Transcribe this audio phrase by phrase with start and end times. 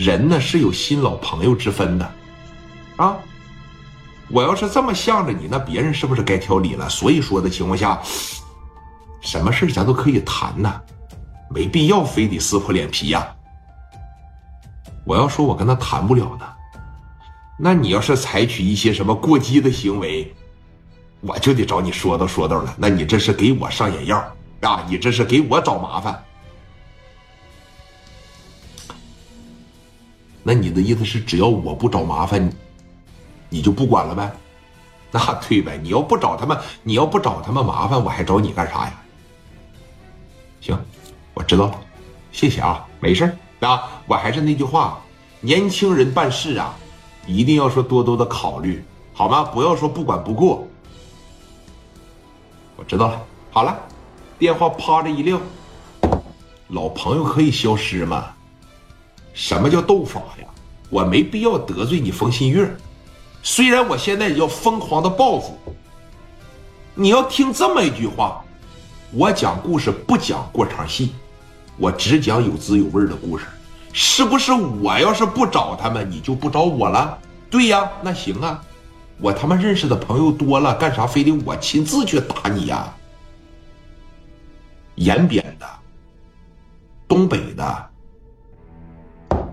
[0.00, 2.12] 人呢是有新老朋友之分的，
[2.96, 3.18] 啊，
[4.30, 6.88] 我要是这么向着你，那别人是不是该挑理了？
[6.88, 8.00] 所以说的情况下，
[9.20, 10.80] 什么事咱都可以谈呐，
[11.50, 13.28] 没必要非得撕破脸皮呀。
[15.04, 16.46] 我要说我跟他谈不了的，
[17.58, 20.34] 那你要是采取一些什么过激的行为，
[21.20, 22.74] 我就得找你说道说道了。
[22.78, 24.16] 那你这是给我上眼药
[24.62, 24.82] 啊？
[24.88, 26.24] 你这是给我找麻烦？
[30.42, 32.50] 那你的意思是，只要我不找麻烦，
[33.48, 34.30] 你就不管了呗？
[35.12, 35.78] 那对呗？
[35.82, 39.02] 你要不找他们，你要不找他们麻烦，我还找你干啥呀？
[40.60, 40.78] 行，
[41.34, 41.80] 我知道了，
[42.32, 43.24] 谢谢啊，没事
[43.60, 43.88] 啊。
[44.06, 45.00] 我还是那句话，
[45.40, 46.74] 年轻人办事啊，
[47.26, 49.42] 一定要说多多的考虑，好吗？
[49.42, 50.68] 不要说不管不顾。
[52.76, 53.20] 我知道了，
[53.50, 53.78] 好了，
[54.38, 55.40] 电话啪的一撂，
[56.68, 58.32] 老朋友可以消失吗？
[59.40, 60.46] 什么叫斗法呀？
[60.90, 62.76] 我没必要得罪你冯新月，
[63.42, 65.58] 虽然我现在要疯狂的报复。
[66.94, 68.44] 你要听这么一句话，
[69.12, 71.12] 我讲故事不讲过场戏，
[71.78, 73.46] 我只讲有滋有味的故事，
[73.94, 74.52] 是不是？
[74.52, 77.18] 我要是不找他们，你就不找我了？
[77.48, 78.62] 对呀，那行啊，
[79.22, 82.94] 我他妈认识的朋友多了，干啥非得我亲自去打你呀？
[84.96, 85.66] 延边的，
[87.08, 87.89] 东北的。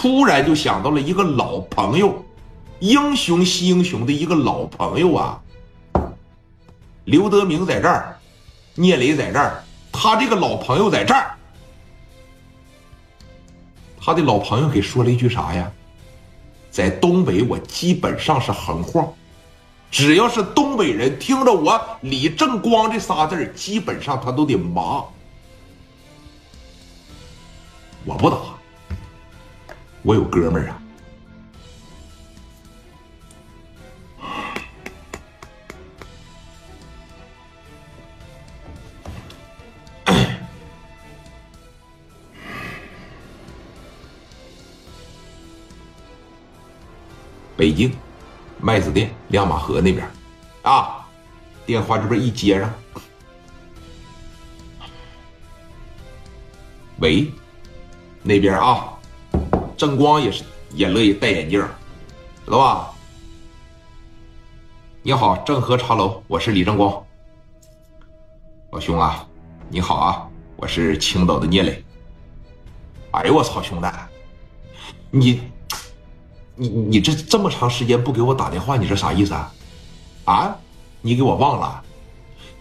[0.00, 2.24] 突然就想到了一个老朋友，
[2.78, 5.38] 英雄惜英雄的一个老朋友啊。
[7.04, 8.18] 刘德明在这儿，
[8.76, 11.36] 聂磊在这儿，他这个老朋友在这儿。
[14.00, 15.70] 他的老朋友给说了一句啥呀？
[16.70, 19.06] 在东北，我基本上是横话，
[19.90, 25.04] 只要是东北人听着我李正光这仨字基本上他都得麻。
[28.06, 28.38] 我不打。
[30.02, 30.80] 我有哥们儿啊，
[47.56, 47.92] 北京
[48.58, 50.10] 麦子店亮马河那边
[50.62, 51.06] 啊，
[51.66, 52.72] 电话这边一接上，
[57.00, 57.30] 喂，
[58.22, 58.96] 那边啊。
[59.80, 61.58] 郑光也是也乐意戴眼镜，
[62.44, 62.90] 知道吧？
[65.02, 67.02] 你好，正和茶楼，我是李正光。
[68.72, 69.26] 老兄啊，
[69.70, 71.82] 你好啊，我是青岛的聂磊。
[73.12, 73.88] 哎呦我操，兄弟，
[75.10, 75.40] 你
[76.56, 79.54] 你你这这么长时间不给我打电话，你这啥意思啊？
[80.26, 80.56] 啊，
[81.00, 81.82] 你给我忘了？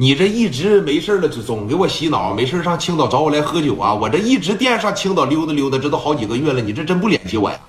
[0.01, 3.93] 你这一直没事了，就总给我洗脑，没事上青岛找我来喝酒啊！
[3.93, 7.59] 我这一直惦上青岛溜达溜达，这都好几个月了，你这真不联系我呀，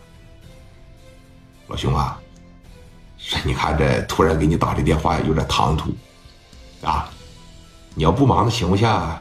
[1.66, 2.20] 老兄啊！
[3.44, 5.90] 你看这突然给你打这电话有点唐突
[6.86, 7.10] 啊！
[7.96, 9.20] 你要不忙的情况下，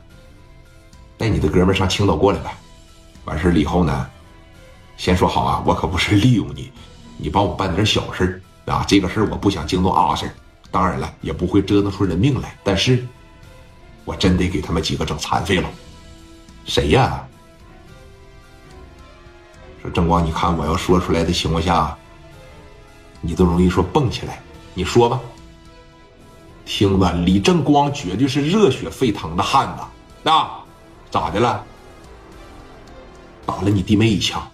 [1.18, 2.56] 带你的哥们上青岛过来呗。
[3.26, 4.08] 完事了以后呢，
[4.98, 6.72] 先说好啊，我可不是利用你，
[7.18, 10.30] 你帮我办点小事啊，这个事我不想惊动阿 Sir。
[10.72, 12.58] 当然了，也不会折腾出人命来。
[12.64, 13.06] 但是，
[14.06, 15.70] 我真得给他们几个整残废了。
[16.66, 17.26] 谁呀？
[19.82, 21.98] 说正光，你看我要说出来的情况下，
[23.22, 24.42] 你都容易说蹦起来。
[24.74, 25.20] 你说吧。
[26.66, 30.64] 听着，李正光绝对是热血沸腾的汉子啊！
[31.10, 31.66] 咋的了？
[33.46, 34.48] 打了你弟妹一枪，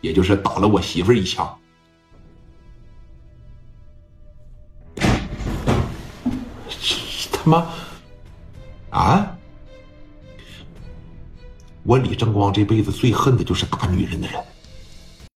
[0.00, 1.58] 也就是打了我媳妇一枪。
[7.42, 7.66] 他妈！
[8.90, 9.36] 啊！
[11.82, 14.44] 我李正光这辈子最恨的就是打女人的人。